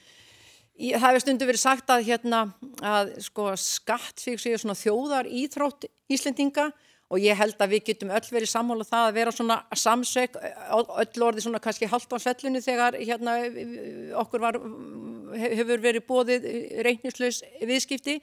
[0.79, 2.43] Það hefur stundu verið sagt að, hérna,
[2.85, 6.69] að sko, skatt séu svona þjóðar íþrótt Íslendinga
[7.09, 10.37] og ég held að við getum öll verið sammála það að vera svona samsök,
[10.77, 13.35] öll orði svona kannski haldt á svellinu þegar hérna,
[14.21, 14.59] okkur var,
[15.41, 16.47] hefur verið bóðið
[16.85, 18.19] reiknislaus viðskipti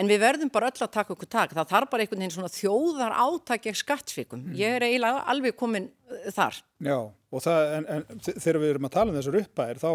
[0.00, 1.52] en við verðum bara öll að taka okkur tak.
[1.52, 4.46] Það þarf bara einhvern veginn svona þjóðar átækja skattsvikum.
[4.48, 4.56] Mm.
[4.62, 5.92] Ég er eiginlega alveg komin
[6.32, 6.56] þar.
[6.80, 6.96] Já
[7.32, 9.92] og það, en, en þegar við erum að tala um þessar uppæðir þá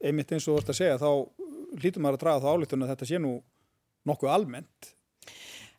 [0.00, 1.10] einmitt eins og þú ert að segja þá
[1.80, 3.34] hlýtum maður að draga þá álítun að þetta sé nú
[4.08, 4.92] nokkuð almennt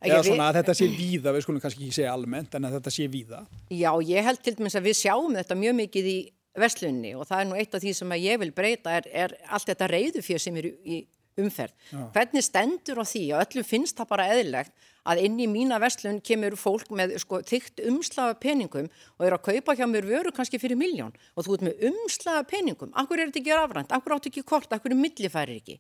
[0.02, 2.94] eða svona að þetta sé víða við skulum kannski ekki segja almennt en að þetta
[2.94, 6.20] sé víða Já, ég held til dæmis að við sjáum þetta mjög mikið í
[6.62, 9.70] vestlunni og það er nú eitt af því sem ég vil breyta er, er allt
[9.70, 11.02] þetta reyðufjör sem er í
[11.40, 11.76] umferð.
[11.92, 12.02] Já.
[12.16, 16.20] Hvernig stendur á því og öllum finnst það bara eðlilegt að inn í mína vestlun
[16.24, 20.60] kemur fólk með sko, þygt umslaga peningum og er að kaupa hjá mér vöru kannski
[20.62, 22.92] fyrir miljón og þú ert með umslaga peningum.
[23.02, 24.70] Akkur er þetta ekki afrænt, akkur áttu ekki kort?
[24.76, 25.80] Akkur er millifæri ekki?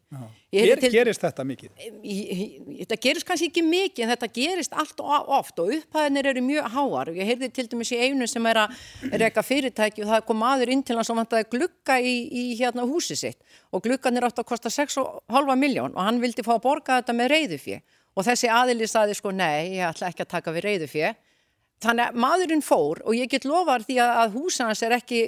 [0.52, 1.86] Ger, til, Gerist þetta mikið?
[2.82, 6.74] Þetta gerist kannski ekki mikið en þetta gerist allt og oft og upphæðinir eru mjög
[6.74, 7.14] háar.
[7.14, 8.76] Og ég heyrði til dæmis í einu sem er að
[9.22, 12.88] reyka fyrirtæki og það kom aður inn til hans og vantaði glukka í, í hérna
[12.90, 13.40] húsi sitt.
[13.72, 17.16] Og glukkan er átt að kosta 6,5 miljón og hann vildi fá að borga þetta
[17.16, 20.90] með reyðufið og þessi aðili saði sko nei, ég ætla ekki að taka við reyðu
[20.92, 21.14] fjö
[21.82, 25.22] þannig að maðurinn fór og ég get lofar því að húsa hans er ekki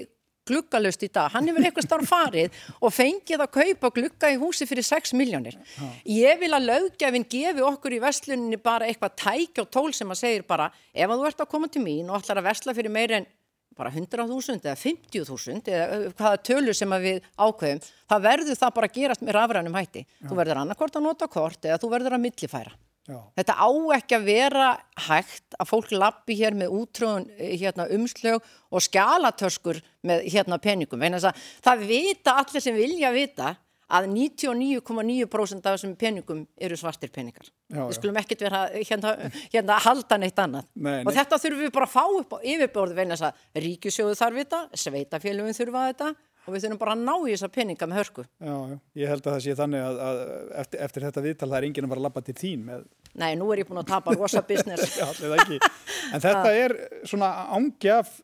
[0.48, 4.68] gluggalust í dag, hann hefur eitthvað starf farið og fengið að kaupa glugga í húsi
[4.68, 5.56] fyrir 6 miljónir.
[6.04, 10.20] Ég vil að löggefinn gefi okkur í vestlunni bara eitthvað tæk og tól sem að
[10.20, 12.92] segir bara ef að þú ert að koma til mín og ætlar að vestla fyrir
[12.92, 13.30] meir en
[13.78, 18.98] bara 100.000 eða 50.000 eða hvaða tölur sem við ákveðum, það verður það bara að
[19.00, 20.06] gerast með rafrænum hætti.
[20.06, 20.26] Já.
[20.30, 22.76] Þú verður annarkort að nota kort eða þú verður að millifæra.
[23.04, 23.18] Já.
[23.36, 24.68] Þetta á ekki að vera
[25.10, 31.04] hægt að fólk lappi hér með útrúin eh, hérna, umslög og skjálatöskur með hérna, peningum.
[31.04, 33.58] Það vita allir sem vilja vita
[33.94, 37.50] að 99,9% af þessum peningum eru svartir peningar.
[37.70, 39.14] Já, við skulum ekkert vera hérna,
[39.54, 40.68] hérna að halda neitt annað.
[40.74, 41.06] Nei, nei.
[41.06, 44.42] Og þetta þurfum við bara að fá upp á yfirborðu vegna þess að ríkjusjóðu þarf
[44.42, 46.10] þetta, sveitafélugin þurfa þetta
[46.44, 48.26] og við þurfum bara að ná í þessa peninga með hörku.
[48.42, 50.20] Já, já, ég held að það sé þannig að, að
[50.64, 52.84] eftir, eftir þetta viðtal það er enginn að fara að lappa til þín með...
[53.14, 54.98] Nei, nú er ég búin að tapa rosa business.
[55.00, 56.76] já, en þetta er
[57.08, 58.18] svona ángjaf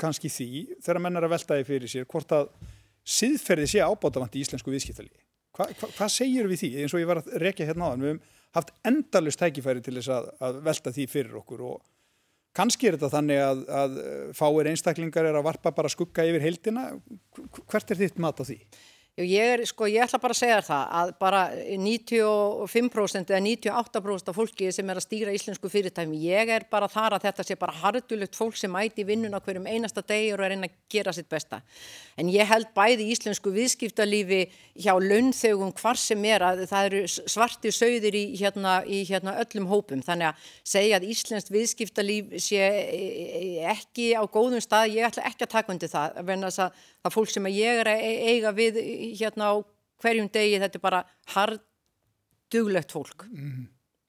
[0.00, 0.48] kannski því
[0.84, 2.48] þegar menn er að velta því fyrir sér hvort að
[3.06, 5.22] siðferði sé ábátavant í íslensku viðskiptalígi.
[5.56, 6.70] Hva, hva, hvað segir við því?
[6.82, 8.24] Eins og ég var að rekja hérna á þann, við hefum
[8.56, 11.78] haft endalust tækifæri til þess að, að velta því fyrir okkur og
[12.56, 13.96] kannski er þetta þannig að, að
[14.36, 16.86] fáir einstaklingar er að varpa bara skugga yfir heildina.
[17.68, 18.58] Hvert er þitt mat á því?
[19.16, 21.38] Ég, er, sko, ég ætla bara að segja það að bara
[21.80, 27.16] 95% eða 98% af fólki sem er að stýra íslensku fyrirtæmi, ég er bara þar
[27.16, 30.66] að þetta sé bara hardulegt fólk sem mæti vinnuna hverjum einasta degur og er einn
[30.68, 31.62] að gera sitt besta.
[32.20, 34.42] En ég held bæði íslensku viðskiptalífi
[34.84, 39.70] hjá launþögum hvar sem er að það eru svarti sögðir í, hérna, í hérna, öllum
[39.72, 40.04] hópum.
[40.04, 45.24] Þannig að segja að íslenskt viðskiptalíf sé e, e, ekki á góðum stað, ég ætla
[45.32, 48.52] ekki að taka undir það, þess að það fólk sem ég er að e, eiga
[48.56, 48.80] við
[49.14, 49.54] hérna á
[50.02, 51.00] hverjum degi þetta er bara
[51.34, 51.62] hard
[52.52, 53.64] duglegt fólk mm.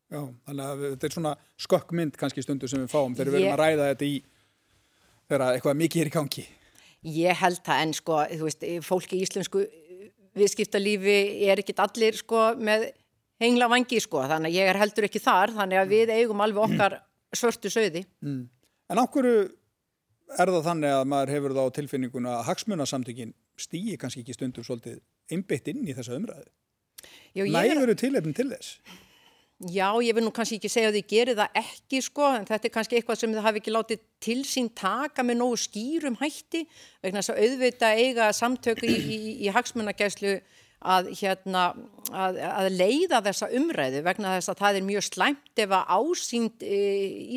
[0.07, 3.49] Já, þannig að þetta er svona skökkmynd kannski stundu sem við fáum þegar við Ég-
[3.49, 4.13] verðum að ræða þetta í
[5.27, 6.43] þegar eitthvað mikið er í gangi.
[7.17, 9.65] Ég held það en sko, þú veist, fólki í íslensku
[10.37, 11.17] viðskiptalífi
[11.49, 12.87] er ekkit allir sko með
[13.41, 16.69] hengla vangi sko, þannig að ég er heldur ekki þar, þannig að við eigum alveg
[16.69, 16.97] okkar
[17.35, 18.05] svörtu söði.
[18.23, 19.35] En á hverju
[20.39, 25.01] er það þannig að maður hefur þá tilfinninguna að hagsmunasamtökin stýi kannski ekki stundum svolítið
[25.33, 26.47] einbeitt inn í þessa umræðu?
[27.37, 28.79] Ég er- Nægur tilefnin til þess?
[29.57, 32.67] Já, ég vil nú kannski ekki segja að þið gerir það ekki sko, en þetta
[32.69, 36.61] er kannski eitthvað sem þið hafi ekki látið til sín taka með nógu skýrum hætti,
[37.01, 39.17] vegna þess að auðvita eiga samtöku í, í,
[39.47, 40.35] í hagsmunagæslu
[40.77, 41.63] að, hérna,
[42.13, 46.65] að, að leiða þessa umræðu vegna þess að það er mjög slæmt ef að ásýnd
[46.65, 46.81] e,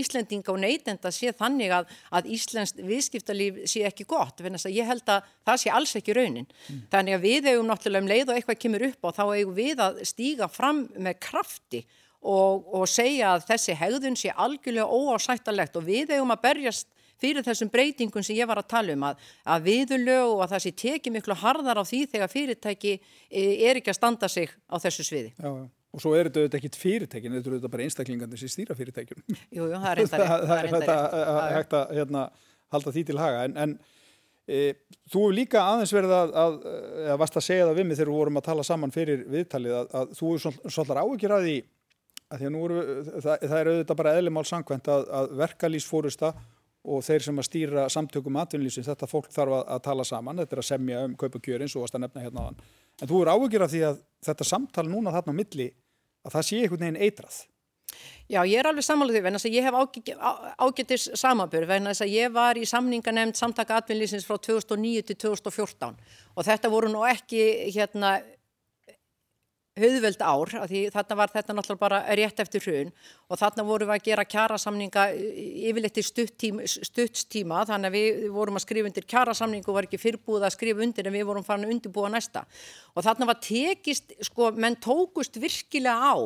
[0.02, 5.24] Íslendinga og neytenda sé þannig að, að Íslensk viðskiptalíf sé ekki gott, ég held að
[5.48, 6.50] það sé alls ekki raunin.
[6.92, 9.82] Þannig að við eigum náttúrulega um leið og eitthvað kemur upp á þá eigum við
[9.86, 11.84] að stíga fram með krafti
[12.20, 17.44] og, og segja að þessi hegðun sé algjörlega óásættalegt og við eigum að berjast fyrir
[17.46, 20.72] þessum breytingum sem ég var að tala um að, að viðurlög og að það sé
[20.84, 25.06] tekið miklu harðar á því þegar fyrirtæki e, er ekki að standa sig á þessu
[25.10, 25.32] sviði.
[25.36, 25.68] Já, já.
[25.90, 29.24] Og svo er þetta ekkit fyrirtækin, þetta eru auðvitað bara einstaklingarnir sem stýra fyrirtækjum.
[29.50, 30.44] Jú, jú, það er reyndar rétt.
[30.46, 31.14] það er reyndar þetta rétt.
[31.14, 31.56] að- Já, já.
[31.56, 32.20] hægt að hérna,
[32.76, 33.40] halda því til haga.
[33.48, 33.72] En, en
[34.46, 34.60] e,
[35.10, 36.54] þú hefur líka aðeins verið að, að,
[37.10, 39.74] að varst að segja það við mig þegar við vorum að tala saman fyrir viðtalið
[39.80, 41.56] að, að þú er svolítið áhyggjur að því
[42.30, 42.80] að því að nú eru,
[43.26, 46.28] það, það er auðvitað bara eðlimál sangkvæmt að, að verkalýsfórusta
[46.84, 50.56] og þeir sem að stýra samtökum atvinnlýsins, þetta fólk þarf að, að tala saman, þetta
[50.56, 52.60] er að semja um kaupa kjörin svo varst að nefna hérna á hann.
[53.02, 55.66] En þú er áhyggjur af því að þetta samtal núna þarna á milli
[56.24, 57.38] að það sé einhvern veginn eitrað.
[58.30, 61.66] Já, ég er alveg samanlega því, vegna þess að ég hef ágæ- á- ágætis samanbjörn,
[61.68, 65.96] vegna þess að ég var í samninganemnd samtaka atvinnlýsins frá 2009 til 2014
[66.36, 67.42] og þetta voru nú ekki
[67.74, 68.20] hérna
[69.80, 70.52] höfðveld ár,
[70.94, 72.92] þarna var þetta náttúrulega bara rétt eftir hrun
[73.28, 75.04] og þarna vorum við að gera kjarasamninga
[75.70, 80.48] yfirleitt í stuttstíma þannig að við vorum að skrifa undir kjarasamningu og var ekki fyrrbúið
[80.48, 82.46] að skrifa undir en við vorum farin að undirbúa næsta.
[82.94, 86.16] Og þarna var tekist, sko, menn tókust virkilega á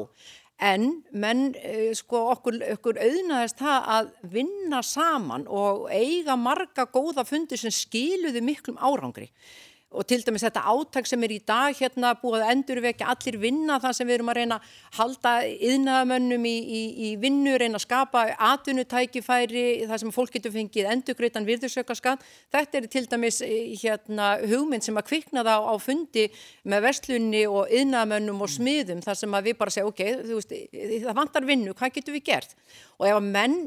[0.63, 7.27] en menn, eh, sko, okkur, okkur auðnaðist það að vinna saman og eiga marga góða
[7.27, 9.31] fundi sem skiluðu miklum árangri
[9.95, 13.79] og til dæmis þetta átak sem er í dag hérna búið að endurvekja allir vinna
[13.83, 15.35] það sem við erum að reyna að halda
[15.71, 21.47] yðnaðamönnum í, í, í vinnu, reyna að skapa atvinnutækifæri, það sem fólk getur fengið endurgreitan
[21.49, 22.23] virðursökaskan.
[22.55, 26.27] Þetta er til dæmis eh, hérna hugmynd sem að kviknaða á, á fundi
[26.67, 30.05] með verslunni og yðnaðamönnum og smiðum þar sem að við bara segja, ok,
[30.35, 30.59] veist,
[31.07, 32.59] það vantar vinnu, hvað getur við gert?
[32.99, 33.59] Og ef að menn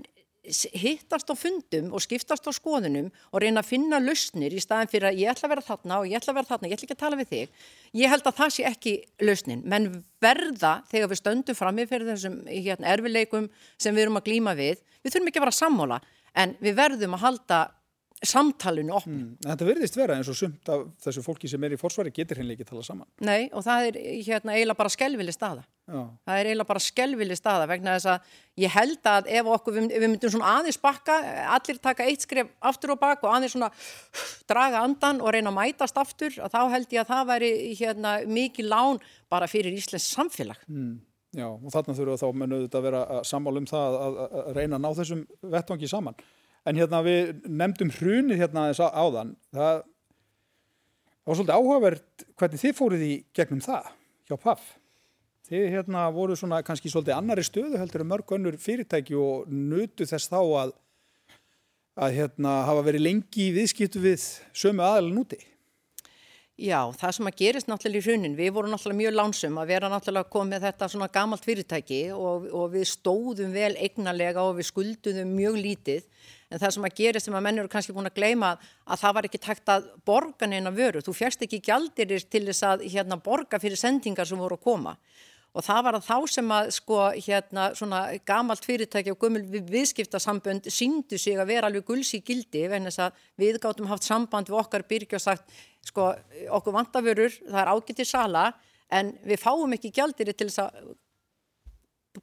[0.48, 5.10] hittast á fundum og skiptast á skoðunum og reyna að finna lausnir í staðin fyrir
[5.12, 6.98] að ég ætla að vera þarna og ég ætla að vera þarna, ég ætla ekki
[6.98, 7.64] að tala við þig.
[8.02, 8.94] Ég held að það sé ekki
[9.28, 9.90] lausnin, menn
[10.24, 14.84] verða þegar við stöndum frammi fyrir þessum hérna, erfileikum sem við erum að glýma við,
[15.04, 16.00] við þurfum ekki að vera sammála
[16.38, 17.60] en við verðum að halda
[18.26, 19.14] samtalinu opn.
[19.14, 19.34] Mm.
[19.46, 22.56] Þetta verðist vera eins og sumt af þessu fólki sem er í forsvari getur henni
[22.56, 23.06] ekki tala saman.
[23.22, 25.66] Nei og það er hérna eiginlega bara skelvili staða.
[25.88, 26.00] Já.
[26.26, 28.32] Það er eiginlega bara skelvili staða vegna þess að
[28.64, 31.18] ég held að ef okkur, við, við myndum svona aðeins bakka,
[31.54, 33.70] allir taka eitt skref aftur og bak og aðeins svona
[34.50, 38.16] draga andan og reyna að mætast aftur og þá held ég að það væri hérna
[38.26, 40.66] mikið lán bara fyrir Íslands samfélag.
[40.66, 40.98] Mm.
[41.38, 44.36] Já, og þarna þurfa þá menn auðvitað að vera að sammála um það að, að,
[44.42, 46.22] að reyna að ná þessum vettvangi saman.
[46.68, 49.86] En hérna við nefndum hrunið hérna þess áðan, það,
[51.28, 53.90] var svolítið áhugavert hvernig þið fóruð í gegnum það
[54.28, 54.66] hjá PAF.
[55.48, 60.08] Þið hérna voru svona kannski svolítið annari stöðu heldur en mörg önnur fyrirtæki og nutu
[60.08, 60.74] þess þá að,
[62.04, 65.40] að hérna hafa verið lengi í viðskiptu við sömu aðalinn úti.
[66.58, 69.90] Já, það sem að gerist náttúrulega í hrunin, við vorum náttúrulega mjög lánsum að vera
[69.94, 75.36] náttúrulega komið þetta svona gamalt fyrirtæki og, og við stóðum vel eignalega og við skulduðum
[75.38, 76.08] mjög lítið
[76.48, 78.54] en það sem að gerist sem að menn eru kannski búin að gleyma
[78.88, 82.68] að það var ekki takt að borga neina vöru, þú fjast ekki gjaldirir til þess
[82.68, 84.96] að hérna, borga fyrir sendingar sem voru að koma.
[85.58, 90.68] Og það var að þá sem að sko hérna svona gamalt fyrirtæki og gömul viðskiptasambönd
[90.70, 94.52] síndu sig að vera alveg gulls í gildi vegna þess að við gáttum haft samband
[94.52, 95.58] við okkar byrgi og sagt
[95.88, 96.12] sko
[96.60, 98.46] okkur vantavörur, það er ágætið sala
[98.94, 100.94] en við fáum ekki gjaldir til þess að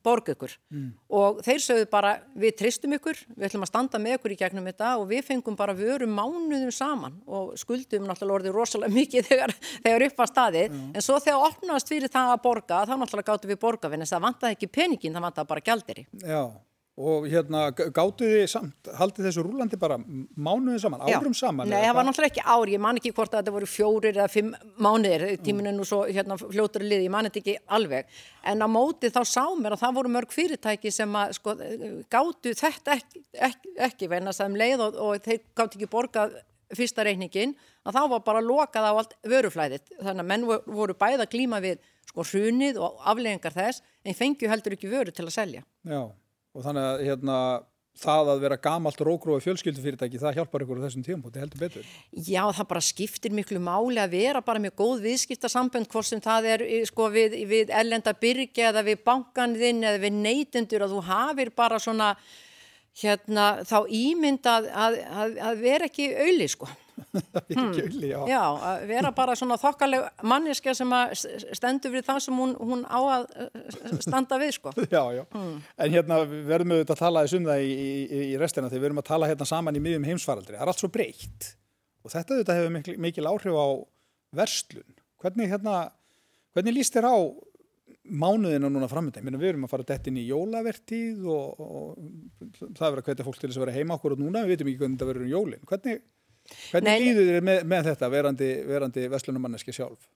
[0.04, 0.88] borga ykkur mm.
[1.18, 4.68] og þeir sögðu bara við tristum ykkur, við ætlum að standa með ykkur í gegnum
[4.70, 9.54] þetta og við fengum bara vöru mánuðum saman og skuldum náttúrulega orðið rosalega mikið þegar,
[9.87, 10.92] þegar upp á staðið mm.
[10.94, 14.18] en svo þegar opnast fyrir það að borga þá náttúrulega gáttum við borga en þess
[14.18, 16.42] að vantaði ekki peningin, það vantaði bara gjaldiri Já,
[16.94, 21.40] Og hérna, gáttu þið samt, haldið þessu rúlandi bara mánuðið saman, árum Já.
[21.40, 21.66] saman?
[21.66, 24.26] Nei, það var náttúrulega ekki ár, ég man ekki hvort að þetta voru fjórir eða
[24.30, 24.52] fimm
[24.87, 28.14] mánuðir, tíminn er nú svo hérna, fljótur liði, ég man þetta ekki alveg.
[28.46, 31.57] En á móti þá sá mér að það voru mörg fyrirtæki sem að sko,
[32.14, 36.38] gátu þetta ekki, ekki, ekki vegna að um leið og, og þeir gátu ekki borgað
[36.78, 39.96] fyrsta reikningin, að þá var bara lokað á allt vöruflæðið.
[39.98, 44.76] Þannig að menn voru- bæða glíma við sko hrunið og afleggingar þess, en fengju heldur
[44.76, 45.62] ekki vöru til að selja.
[45.83, 46.07] Já,
[46.54, 47.38] og þannig að hérna,
[47.98, 51.90] það að vera gamalt rógrói fjölskyldufyrirtæki, það hjálpar ykkur á þessum tíum, þetta heldur betur.
[52.14, 56.48] Já, það bara skiptir miklu máli að vera bara með góð viðskiptasambönd hvort sem það
[56.54, 61.04] er sko, við, við ellenda byrgi eða við bankan þinn eða við neytendur að þú
[61.10, 62.14] hafir bara svona
[62.98, 66.70] hérna, þá ímynd að, að, að, að vera ekki auðli sko.
[67.54, 67.70] Hmm.
[67.74, 68.18] Kjöli, já.
[68.28, 71.12] Já, að vera bara svona þokkaleg manneska sem að
[71.54, 74.72] stendur við það sem hún, hún á að eh, standa við sko.
[74.94, 75.22] Já, já.
[75.35, 75.59] Hmm.
[75.78, 78.88] En hérna verðum við að tala þess um það í, í, í restina þegar við
[78.90, 80.57] erum að tala hérna saman í miðjum heimsfaraldri.
[80.57, 81.50] Það er allt svo breytt
[82.04, 83.68] og þetta auðvitað hefur mikil, mikil áhrif á
[84.40, 84.96] verslun.
[85.22, 85.76] Hvernig, hérna,
[86.57, 87.16] hvernig líst þér á
[88.04, 89.22] mánuðina núna framönda?
[89.24, 93.38] Við erum að fara dett inn í jólavertíð og, og það er að hvetja fólk
[93.40, 95.33] til þess að vera heima okkur og núna, við veitum ekki hvernig þetta verður um
[95.33, 95.64] jólin.
[95.70, 96.04] Hvernig,
[96.72, 100.11] hvernig líður þér með, með þetta verandi, verandi verslunumanneski sjálf?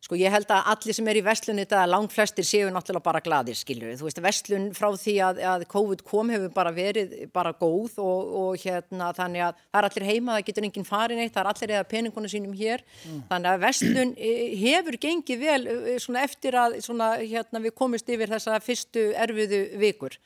[0.00, 3.20] Sko ég held að allir sem er í vestlunni þetta langt flestir séu náttúrulega bara
[3.20, 3.92] gladir skilur.
[4.00, 8.30] Þú veist, vestlun frá því að, að COVID kom hefur bara verið bara góð og,
[8.40, 11.50] og hérna þannig að það er allir heima, það getur enginn farin eitt, það er
[11.52, 12.86] allir eða peningunum sínum hér.
[13.28, 18.08] Þannig að vestlun eh, hefur gengið vel eh, svona eftir að svona, hérna, við komist
[18.08, 20.16] yfir þessa fyrstu erfiðu vikur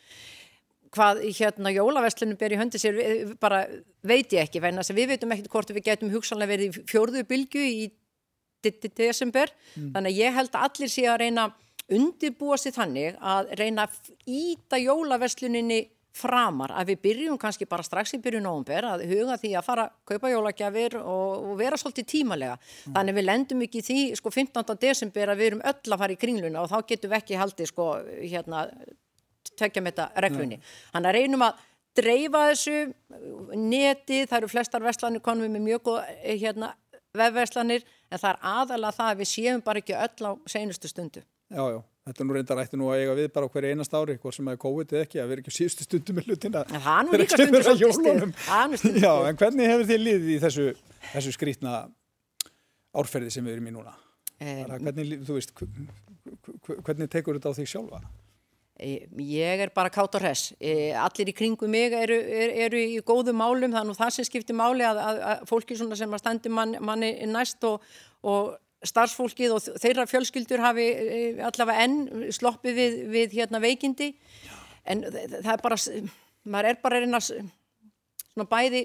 [0.94, 2.98] hvað hérna jólaverslunum ber í höndi sér
[3.42, 3.64] bara
[4.06, 7.90] veit ég ekki við veitum ekkert hvort við getum hugsanlega verið í fjórðu bylgu í
[8.64, 9.50] de- de- desember.
[9.74, 11.48] Þannig að ég held að allir sé að reyna
[11.92, 15.82] undirbúa sig þannig að reyna að íta jólaversluninni
[16.14, 19.86] framar að við byrjum kannski bara strax í byrjun nóvumber að huga því að fara
[19.88, 22.58] að kaupa jólagjafir og, og vera svolítið tímalega.
[22.86, 24.76] Þannig að við lendum ekki því sko 15.
[24.80, 27.72] desember að við erum öll að fara í kringluna og þá getum við ekki haldið
[27.72, 27.88] sko
[28.22, 28.62] hérna
[29.60, 30.58] tvekja með þetta reglunni.
[30.94, 31.62] Þannig að reynum að
[31.94, 32.76] dreifa þessu
[33.54, 36.72] neti, það eru flestar verslanir konum við með mjög góð eh, hérna,
[37.14, 41.22] vefverslanir en það er aðalega það að við séum bara ekki öll á seinustu stundu.
[41.54, 43.94] Já, já, þetta er nú reyndar ætti nú að eiga við bara á hverju einast
[43.94, 46.62] ári, hvort sem er COVID eða ekki, að vera ekki á síðustu stundu með hlutina.
[46.74, 48.24] En það er nú líka stundur svolítið stuð.
[48.48, 50.66] Það er nú stundur Já, en hvernig hefur þið liðið í þessu,
[51.12, 51.76] þessu skrítna
[52.98, 53.94] árferði sem við erum í núna?
[54.40, 58.00] Bara Hvernig, þú veist, hv- hv- hvernig tekur þetta á því sjálfa?
[58.80, 60.48] Ég er bara kátt og hress.
[60.58, 64.56] Allir í kringum mig eru, eru, eru í góðum málum, er nú það sem skiptir
[64.58, 67.84] máli að, að, að fólki sem að standi mann, manni næst og,
[68.26, 74.10] og starfsfólkið og þeirra fjölskyldur hafi eh, allavega enn sloppið við, við hérna veikindi.
[74.90, 75.78] En það er bara,
[76.44, 78.82] maður er bara að reyna að s- svona bæði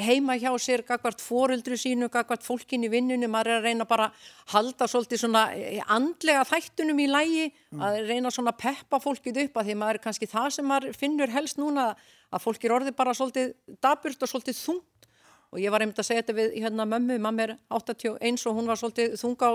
[0.00, 4.08] heima hjá sér, gagvart fóreldru sínu, gagvart fólkin í vinnunum, maður er að reyna bara
[4.10, 7.46] að halda svolítið svona eh, andlega þættunum í lægi,
[7.78, 10.98] að reyna svona að peppa fólkið upp að því maður er kannski það sem maður
[10.98, 11.92] finnur helst núna
[12.34, 13.54] að fólk er orðið bara svolítið
[13.84, 15.08] daburt og svolítið þungt.
[15.54, 18.66] Og ég var einmitt að segja þetta við hérna mömmu, mamma er 81 og hún
[18.66, 19.50] var svolítið þung á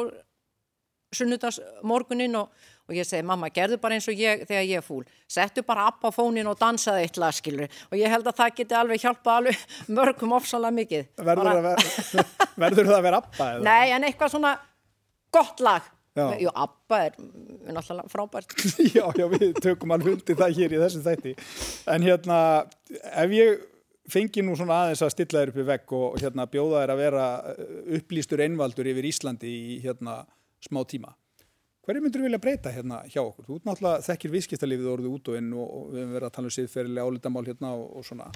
[1.16, 2.50] sunnudags morgunin og,
[2.90, 5.88] og ég segi mamma gerðu bara eins og ég þegar ég er fúl settu bara
[5.90, 9.04] app á fónin og dansaði eitt lag skilur og ég held að það geti alveg
[9.06, 9.64] hjálpað alveg
[10.00, 12.26] mörgum ofsalega mikið Verður, Bara- að vera,
[12.66, 13.64] verður það að vera abba eða?
[13.70, 14.58] Nei, en eitthvað svona
[15.34, 16.26] gott lag Já.
[16.42, 17.14] Jú, Abba er
[17.70, 18.54] náttúrulega frábært
[18.98, 21.34] já, já, við tökum alveg undir það hér í þessu þætti.
[21.94, 22.40] En hérna,
[23.14, 23.62] ef ég
[24.10, 27.02] fengi nú svona aðeins að stilla þér upp í vegg og hérna bjóða þér að
[27.04, 30.18] vera eh, upplýstur einvaldur yfir Íslandi í hérna
[30.66, 31.16] smá tíma.
[31.88, 33.48] Hverju myndur vilja breyta hérna hjá okkur?
[33.48, 36.52] Þú náttúrulega þekkir viðskiptalífið orðið út og inn og, og við höfum verið að tala
[36.52, 38.28] um siðferðilega álitamál hérna og, og svona.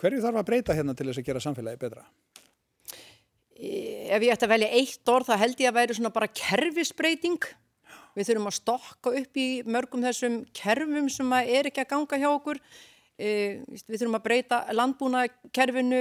[0.00, 2.04] Hverju þarf að breyta hérna til þess að gera samfélagi betra?
[3.60, 7.48] ef ég ætti að velja eitt orð þá held ég að væri svona bara kerfisbreyting
[8.16, 12.28] við þurfum að stokka upp í mörgum þessum kerfum sem er ekki að ganga hjá
[12.32, 12.60] okkur
[13.20, 15.22] við þurfum að breyta landbúna
[15.56, 15.98] kerfinu,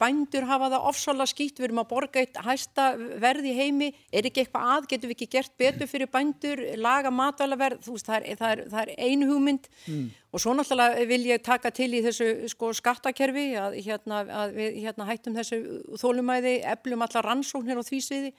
[0.00, 2.86] bændur hafa það ofsalega skýtt, við erum að borga eitt hæsta
[3.22, 7.10] verð í heimi, er ekki eitthvað að, getum við ekki gert betur fyrir bændur, laga
[7.14, 9.68] matvælaverð, þú veist, það er, það er, það er ein hugmynd.
[10.30, 14.80] Og svo náttúrulega vil ég taka til í þessu sko skattakerfi að, hérna, að við
[14.84, 15.60] hérna, hættum þessu
[15.98, 18.34] þólumæði, eflum allar rannsóknir á því sviði.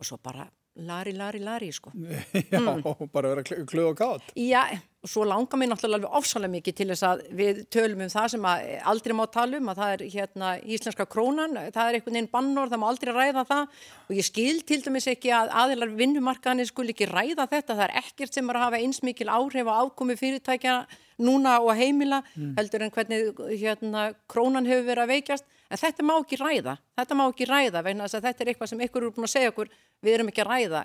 [0.00, 1.92] Og svo bara lari, lari, lari, sko.
[2.50, 2.64] já,
[3.12, 4.32] bara vera kl- klöð og gátt.
[4.40, 4.64] Já,
[5.04, 8.46] svo langar mér náttúrulega alveg ofsalega mikið til þess að við tölum um það sem
[8.48, 12.72] aldrei má tala um, að það er hérna íslenska krónan, það er einhvern veginn bannor,
[12.72, 16.86] það má aldrei ræða það og ég skil til dæmis ekki að aðilar vinnumarkaðinni skul
[16.92, 20.16] ekki ræða þetta, það er ekkert sem er að hafa eins mikil áhrif á ákomi
[20.20, 20.76] fyrirtækja
[21.24, 22.54] núna og heimila mm.
[22.58, 25.50] heldur en hvernig hérna krónan hefur verið að veikjast.
[25.72, 28.70] En þetta má ekki ræða, þetta má ekki ræða vegna þess að þetta er eitthvað
[28.70, 29.70] sem ykkur eru búin að segja okkur
[30.04, 30.82] við erum ekki að ræða,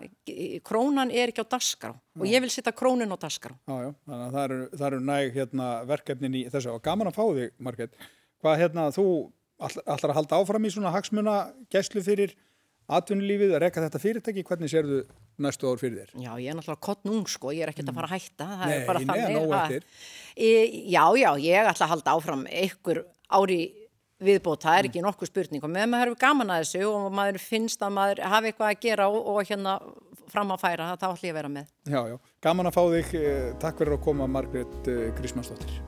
[0.65, 3.57] krónan er ekki á dasgrá og ég vil setja krónun á dasgrá.
[3.67, 6.71] Þannig að það eru, það eru næg hérna, verkefnin í þessu.
[6.77, 7.99] Og gaman að fá þig, Marget,
[8.39, 9.05] hvað hérna þú
[9.59, 11.35] allar að halda áfram í svona hagsmuna
[11.71, 12.35] gæslu fyrir
[12.97, 14.99] atvinnulífið að reyka þetta fyrirtæki, hvernig sér þú
[15.45, 16.13] næstu ár fyrir þér?
[16.23, 18.75] Já, ég er náttúrulega kottnung sko, ég er ekkert að fara að hætta það Nei,
[18.75, 19.85] er bara neða, nóg þannig eftir.
[19.85, 23.01] að Já, já, ég ætla að halda áfram einhver
[23.39, 23.59] ári
[24.19, 25.63] viðbót, það er ekki nokkuð spurning.
[25.63, 28.81] Og með maður hefur gaman að þessu og maður finnst að maður hafi eitthvað að
[28.83, 29.77] gera og, og hérna
[30.29, 31.69] fram að færa, það þá ætlum ég að vera með.
[31.87, 35.79] Já, já, gaman að fá þig, eh, takk fyrir að koma Margret Grísmannsdóttir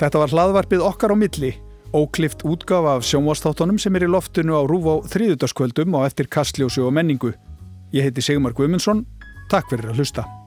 [0.00, 1.52] Þetta var hlaðvarpið okkar á milli
[1.94, 6.86] óklift útgafa af sjónvastáttunum sem er í loftinu á rúf á þriðutaskvöldum og eftir kastljósu
[6.86, 7.34] og menningu.
[7.92, 9.06] Ég heiti Sigmar Guimundsson,
[9.50, 10.39] takk fyrir að hlusta.